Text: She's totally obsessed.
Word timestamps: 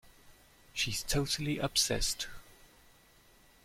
She's 0.73 1.03
totally 1.03 1.59
obsessed. 1.59 2.25